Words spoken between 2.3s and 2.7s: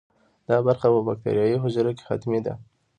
ده.